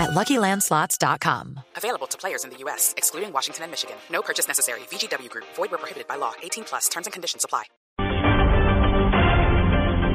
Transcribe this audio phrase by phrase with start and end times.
[0.00, 1.60] at LuckyLandSlots.com.
[1.76, 3.96] Available to players in the U.S., excluding Washington and Michigan.
[4.10, 4.80] No purchase necessary.
[4.90, 5.44] VGW Group.
[5.56, 6.32] Void where prohibited by law.
[6.42, 6.88] 18 plus.
[6.88, 7.64] Terms and conditions apply.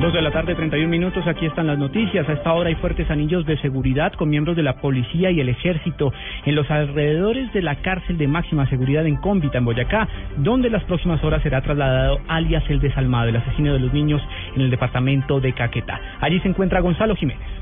[0.02, 1.26] Dos de la tarde, 31 minutos.
[1.26, 2.28] Aquí están las noticias.
[2.28, 5.48] A esta hora hay fuertes anillos de seguridad con miembros de la policía y el
[5.48, 6.12] ejército
[6.46, 10.08] en los alrededores de la cárcel de máxima seguridad en Cómbita, en Boyacá,
[10.38, 14.22] donde en las próximas horas será trasladado alias el desalmado, el asesino de los niños
[14.56, 16.00] en el departamento de Caquetá.
[16.20, 17.55] Allí se encuentra Gonzalo Jiménez.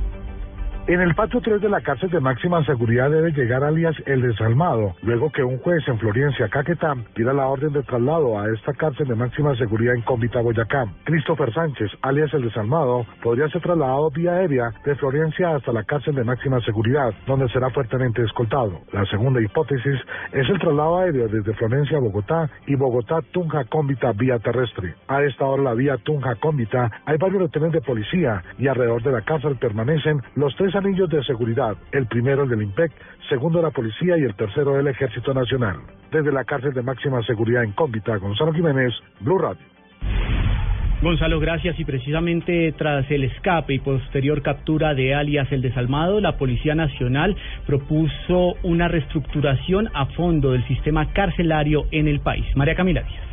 [0.86, 4.96] En el patio 3 de la cárcel de máxima seguridad debe llegar alias El Desalmado,
[5.02, 9.08] luego que un juez en Florencia, Caquetá, pida la orden de traslado a esta cárcel
[9.08, 10.86] de máxima seguridad en Cómbita, Boyacá.
[11.06, 16.16] Christopher Sánchez, alias El Desalmado, podría ser trasladado vía aérea de Florencia hasta la cárcel
[16.16, 18.82] de máxima seguridad, donde será fuertemente escoltado.
[18.92, 20.02] La segunda hipótesis
[20.34, 24.96] es el traslado aéreo desde Florencia a Bogotá y Bogotá-Tunja Cómbita vía terrestre.
[25.08, 29.14] A esta hora la vía Tunja Cómbita hay varios retenes de policía y alrededor de
[29.14, 32.92] la cárcel permanecen los tres anillos de seguridad, el primero el del IMPEC,
[33.30, 35.78] segundo la policía y el tercero el Ejército Nacional.
[36.12, 39.74] Desde la cárcel de máxima seguridad en Cómbita, Gonzalo Jiménez, Blue Radio.
[41.04, 41.78] Gonzalo, gracias.
[41.78, 47.36] Y precisamente tras el escape y posterior captura de alias el desalmado, la Policía Nacional
[47.68, 52.46] propuso una reestructuración a fondo del sistema carcelario en el país.
[52.56, 53.33] María Camila Díaz.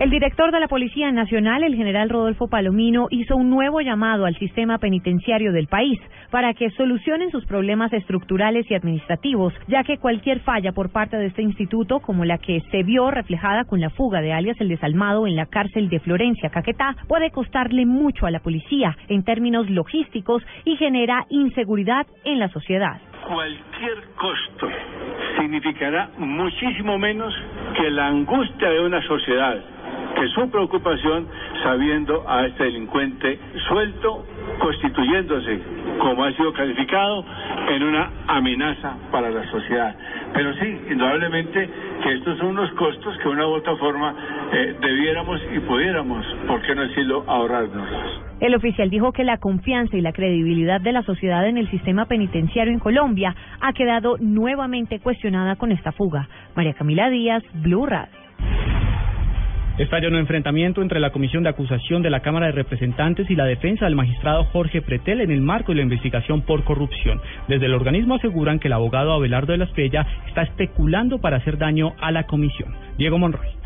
[0.00, 4.34] El director de la Policía Nacional, el general Rodolfo Palomino, hizo un nuevo llamado al
[4.38, 10.40] sistema penitenciario del país para que solucionen sus problemas estructurales y administrativos, ya que cualquier
[10.40, 14.22] falla por parte de este instituto, como la que se vio reflejada con la fuga
[14.22, 18.40] de alias el desalmado en la cárcel de Florencia, Caquetá, puede costarle mucho a la
[18.40, 23.02] policía en términos logísticos y genera inseguridad en la sociedad.
[23.26, 24.68] Cualquier costo
[25.38, 27.34] significará muchísimo menos
[27.76, 29.62] que la angustia de una sociedad
[30.20, 31.26] que su preocupación
[31.62, 33.38] sabiendo a este delincuente
[33.68, 34.26] suelto
[34.58, 35.60] constituyéndose,
[35.98, 37.24] como ha sido calificado,
[37.68, 39.96] en una amenaza para la sociedad.
[40.32, 41.68] Pero sí, indudablemente
[42.02, 44.14] que estos son unos costos que de una u otra forma
[44.52, 47.88] eh, debiéramos y pudiéramos, ¿por qué no decirlo?, ahorrarnos.
[48.40, 52.06] El oficial dijo que la confianza y la credibilidad de la sociedad en el sistema
[52.06, 56.28] penitenciario en Colombia ha quedado nuevamente cuestionada con esta fuga.
[56.54, 58.08] María Camila Díaz, Blue Radio.
[59.78, 63.46] Estalló un enfrentamiento entre la Comisión de Acusación de la Cámara de Representantes y la
[63.46, 67.20] defensa del magistrado Jorge Pretel en el marco de la investigación por corrupción.
[67.48, 71.56] Desde el organismo aseguran que el abogado Abelardo de la Estrella está especulando para hacer
[71.56, 72.74] daño a la comisión.
[72.98, 73.59] Diego Monroy.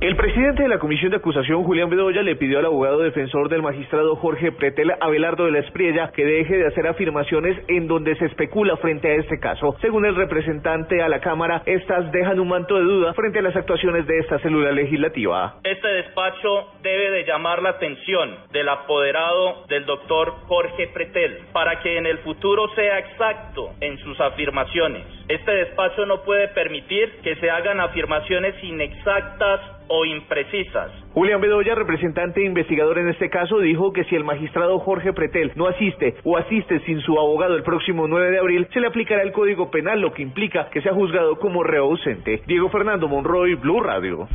[0.00, 3.60] El presidente de la Comisión de Acusación, Julián Bedoya, le pidió al abogado defensor del
[3.60, 8.24] magistrado Jorge Pretel Abelardo de la Espriella que deje de hacer afirmaciones en donde se
[8.24, 9.76] especula frente a este caso.
[9.82, 13.54] Según el representante a la Cámara, estas dejan un manto de duda frente a las
[13.54, 15.56] actuaciones de esta célula legislativa.
[15.64, 21.98] Este despacho debe de llamar la atención del apoderado del doctor Jorge Pretel para que
[21.98, 25.19] en el futuro sea exacto en sus afirmaciones.
[25.30, 30.90] Este despacho no puede permitir que se hagan afirmaciones inexactas o imprecisas.
[31.12, 35.52] Julián Bedoya, representante e investigador en este caso, dijo que si el magistrado Jorge Pretel
[35.54, 39.22] no asiste o asiste sin su abogado el próximo 9 de abril, se le aplicará
[39.22, 42.42] el Código Penal, lo que implica que sea juzgado como reo ausente.
[42.48, 44.26] Diego Fernando Monroy, Blue Radio.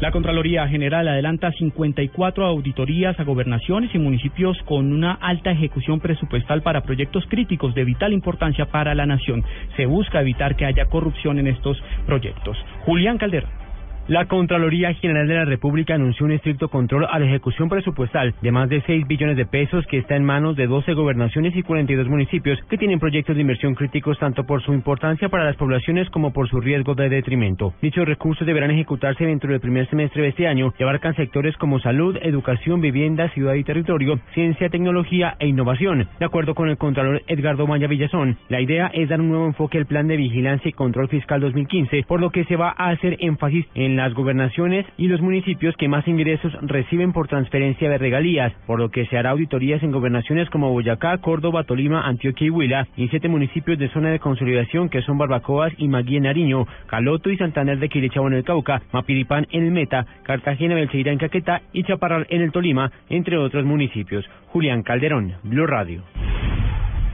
[0.00, 6.62] La Contraloría General adelanta 54 auditorías a gobernaciones y municipios con una alta ejecución presupuestal
[6.62, 9.42] para proyectos críticos de vital importancia para la nación.
[9.76, 12.56] Se busca evitar que haya corrupción en estos proyectos.
[12.84, 13.67] Julián Calderón.
[14.08, 18.50] La Contraloría General de la República anunció un estricto control a la ejecución presupuestal de
[18.50, 22.08] más de 6 billones de pesos que está en manos de 12 gobernaciones y 42
[22.08, 26.32] municipios que tienen proyectos de inversión críticos tanto por su importancia para las poblaciones como
[26.32, 27.74] por su riesgo de detrimento.
[27.82, 31.78] Dichos recursos deberán ejecutarse dentro del primer semestre de este año y abarcan sectores como
[31.78, 36.08] salud, educación, vivienda, ciudad y territorio, ciencia, tecnología e innovación.
[36.18, 39.76] De acuerdo con el Contralor Edgardo Maya Villazón, la idea es dar un nuevo enfoque
[39.76, 43.18] al Plan de Vigilancia y Control Fiscal 2015, por lo que se va a hacer
[43.20, 48.52] énfasis en las gobernaciones y los municipios que más ingresos reciben por transferencia de regalías,
[48.66, 52.88] por lo que se hará auditorías en gobernaciones como Boyacá, Córdoba, Tolima, Antioquia y Huila,
[52.96, 57.30] y siete municipios de zona de consolidación que son Barbacoas y Magui en Nariño, Caloto
[57.30, 61.62] y Santander de Quilichao en el Cauca, Mapiripán en el Meta, Cartagena, Belceira en Caquetá
[61.72, 64.24] y Chaparral en el Tolima, entre otros municipios.
[64.48, 66.02] Julián Calderón, Blue Radio.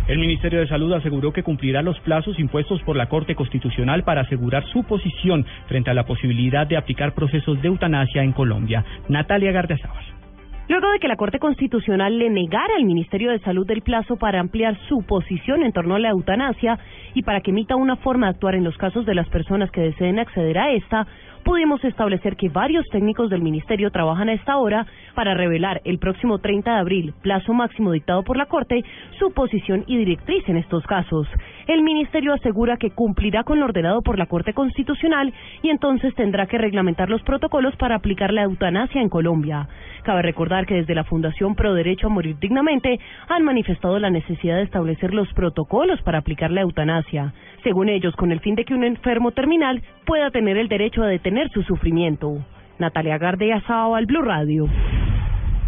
[0.06, 4.20] El Ministerio de Salud aseguró que cumplirá los plazos impuestos por la Corte Constitucional para
[4.20, 8.84] asegurar su posición frente a la posibilidad de aplicar procesos de eutanasia en Colombia.
[9.08, 10.04] Natalia Gardezábal.
[10.68, 14.40] Luego de que la Corte Constitucional le negara al Ministerio de Salud el plazo para
[14.40, 16.78] ampliar su posición en torno a la eutanasia
[17.14, 19.80] y para que emita una forma de actuar en los casos de las personas que
[19.80, 21.06] deseen acceder a esta,
[21.44, 26.38] pudimos establecer que varios técnicos del Ministerio trabajan a esta hora para revelar el próximo
[26.38, 28.82] 30 de abril, plazo máximo dictado por la Corte,
[29.18, 31.28] su posición y directriz en estos casos.
[31.66, 35.32] El Ministerio asegura que cumplirá con lo ordenado por la Corte Constitucional
[35.62, 39.68] y entonces tendrá que reglamentar los protocolos para aplicar la eutanasia en Colombia.
[40.02, 42.98] Cabe recordar que desde la Fundación Pro Derecho a Morir Dignamente
[43.28, 47.32] han manifestado la necesidad de establecer los protocolos para aplicar la eutanasia,
[47.64, 51.08] según ellos, con el fin de que un enfermo terminal pueda tener el derecho a
[51.08, 52.44] detener su sufrimiento.
[52.78, 54.68] Natalia Gardea Sao al Blue Radio.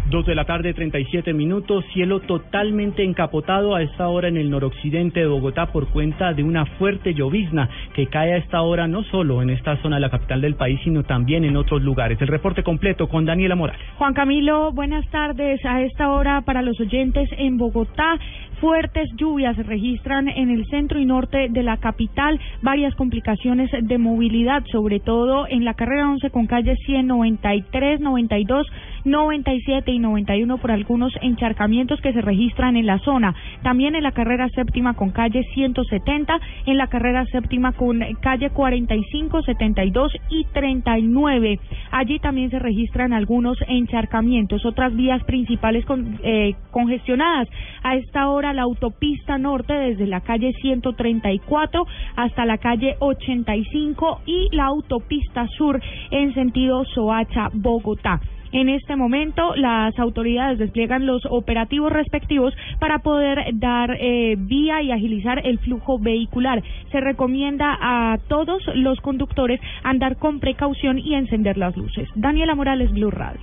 [0.09, 5.19] Dos de la tarde, 37 minutos, cielo totalmente encapotado a esta hora en el noroccidente
[5.19, 9.41] de Bogotá por cuenta de una fuerte llovizna que cae a esta hora no solo
[9.41, 12.21] en esta zona de la capital del país, sino también en otros lugares.
[12.21, 13.81] El reporte completo con Daniela Morales.
[13.97, 15.59] Juan Camilo, buenas tardes.
[15.65, 18.17] A esta hora para los oyentes en Bogotá,
[18.59, 23.97] Fuertes lluvias se registran en el centro y norte de la capital, varias complicaciones de
[23.99, 28.65] movilidad, sobre todo en la carrera 11 con calle 193, 92,
[29.07, 33.35] 97 y 91 por algunos encharcamientos que se registran en la zona.
[33.63, 39.43] También en la carrera séptima con calle 170, en la carrera séptima con calle 45,
[39.43, 41.59] 72 y 39.
[41.91, 47.47] Allí también se registran algunos encharcamientos, otras vías principales con, eh, congestionadas.
[47.83, 54.49] A esta hora la autopista norte desde la calle 134 hasta la calle 85 y
[54.55, 55.81] la autopista sur
[56.11, 58.19] en sentido Soacha, Bogotá.
[58.57, 64.91] En este momento, las autoridades despliegan los operativos respectivos para poder dar eh, vía y
[64.91, 66.63] agilizar el flujo vehicular.
[66.91, 72.09] Se recomienda a todos los conductores andar con precaución y encender las luces.
[72.15, 73.39] Daniela Morales, Blue Radio.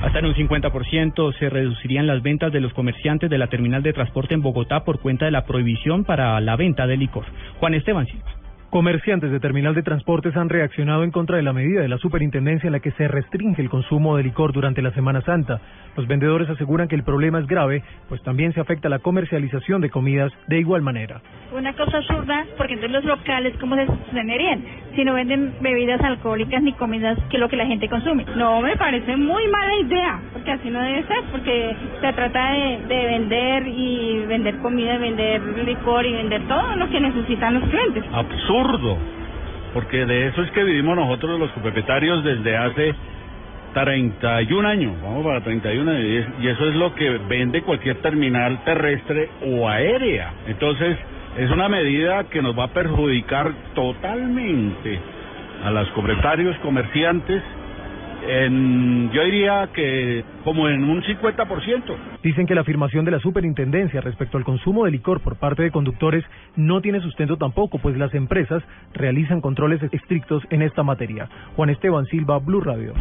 [0.00, 3.92] Hasta en un 50% se reducirían las ventas de los comerciantes de la terminal de
[3.92, 7.24] transporte en Bogotá por cuenta de la prohibición para la venta de licor.
[7.58, 8.39] Juan Esteban Silva.
[8.70, 12.68] Comerciantes de terminal de transportes han reaccionado en contra de la medida de la superintendencia
[12.68, 15.60] en la que se restringe el consumo de licor durante la Semana Santa.
[15.96, 19.90] Los vendedores aseguran que el problema es grave, pues también se afecta la comercialización de
[19.90, 21.20] comidas de igual manera.
[21.52, 24.62] Una cosa absurda, porque entonces los locales, ¿cómo se sostenerían?
[24.94, 28.24] Si no venden bebidas alcohólicas ni comidas que es lo que la gente consume.
[28.36, 32.78] No, me parece muy mala idea, porque así no debe ser, porque se trata de,
[32.86, 38.04] de vender y vender comida, vender licor y vender todo lo que necesitan los clientes.
[38.12, 38.96] Absurdo,
[39.74, 42.94] porque de eso es que vivimos nosotros los propietarios desde hace
[43.74, 49.30] 31 años, vamos para 31 años, y eso es lo que vende cualquier terminal terrestre
[49.44, 50.32] o aérea.
[50.46, 50.96] Entonces,
[51.36, 54.98] es una medida que nos va a perjudicar totalmente
[55.64, 57.42] a los propietarios, comerciantes,
[58.28, 61.96] en, yo diría que como en un 50%.
[62.22, 65.70] Dicen que la afirmación de la superintendencia respecto al consumo de licor por parte de
[65.70, 66.22] conductores
[66.54, 68.62] no tiene sustento tampoco, pues las empresas
[68.92, 71.28] realizan controles estrictos en esta materia.
[71.56, 72.92] Juan Esteban Silva, Blue Radio.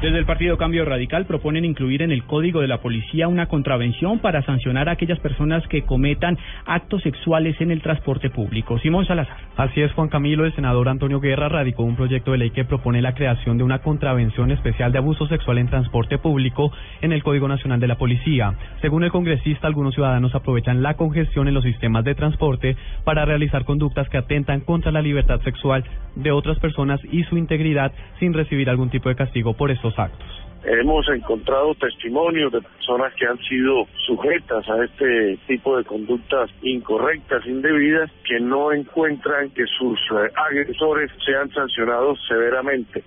[0.00, 4.20] Desde el Partido Cambio Radical proponen incluir en el Código de la Policía una contravención
[4.20, 8.78] para sancionar a aquellas personas que cometan actos sexuales en el transporte público.
[8.78, 9.36] Simón Salazar.
[9.56, 10.46] Así es, Juan Camilo.
[10.46, 13.80] El senador Antonio Guerra radicó un proyecto de ley que propone la creación de una
[13.80, 18.37] contravención especial de abuso sexual en transporte público en el Código Nacional de la Policía.
[18.80, 23.64] Según el congresista, algunos ciudadanos aprovechan la congestión en los sistemas de transporte para realizar
[23.64, 28.70] conductas que atentan contra la libertad sexual de otras personas y su integridad sin recibir
[28.70, 30.26] algún tipo de castigo por estos actos.
[30.64, 37.46] Hemos encontrado testimonios de personas que han sido sujetas a este tipo de conductas incorrectas,
[37.46, 43.04] indebidas, que no encuentran que sus eh, agresores sean sancionados severamente.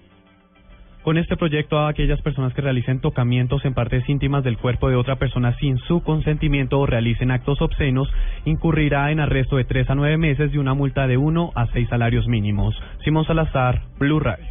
[1.03, 4.95] Con este proyecto, a aquellas personas que realicen tocamientos en partes íntimas del cuerpo de
[4.95, 8.07] otra persona sin su consentimiento o realicen actos obscenos,
[8.45, 11.89] incurrirá en arresto de tres a nueve meses y una multa de uno a seis
[11.89, 12.79] salarios mínimos.
[13.03, 14.45] Simón Salazar, Blue Radio.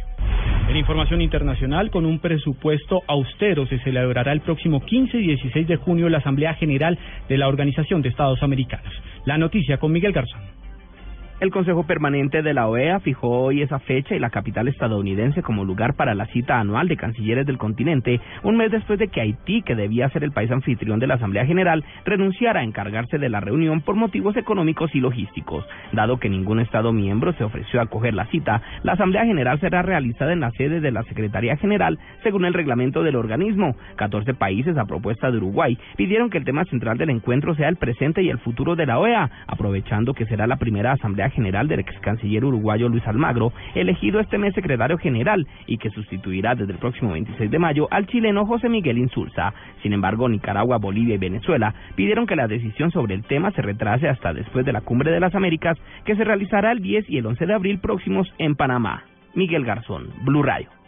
[0.67, 5.77] En información internacional, con un presupuesto austero, se celebrará el próximo 15 y 16 de
[5.77, 8.91] junio la Asamblea General de la Organización de Estados Americanos.
[9.25, 10.60] La noticia con Miguel Garzón.
[11.41, 15.65] El Consejo Permanente de la OEA fijó hoy esa fecha y la capital estadounidense como
[15.65, 19.63] lugar para la cita anual de cancilleres del continente, un mes después de que Haití,
[19.63, 23.39] que debía ser el país anfitrión de la Asamblea General, renunciara a encargarse de la
[23.39, 25.65] reunión por motivos económicos y logísticos.
[25.93, 29.81] Dado que ningún Estado miembro se ofreció a acoger la cita, la Asamblea General será
[29.81, 33.75] realizada en la sede de la Secretaría General, según el reglamento del organismo.
[33.95, 37.77] 14 países, a propuesta de Uruguay, pidieron que el tema central del encuentro sea el
[37.77, 41.79] presente y el futuro de la OEA, aprovechando que será la primera Asamblea general del
[41.79, 46.79] ex canciller uruguayo Luis Almagro, elegido este mes secretario general y que sustituirá desde el
[46.79, 49.53] próximo 26 de mayo al chileno José Miguel Insulza.
[49.81, 54.09] Sin embargo, Nicaragua, Bolivia y Venezuela pidieron que la decisión sobre el tema se retrase
[54.09, 57.25] hasta después de la Cumbre de las Américas, que se realizará el 10 y el
[57.25, 59.03] 11 de abril próximos en Panamá.
[59.33, 60.80] Miguel Garzón, Blue Radio.